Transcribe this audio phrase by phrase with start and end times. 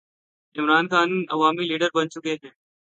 [0.55, 2.51] عمران خان عوامی لیڈر بن چکے ہیں۔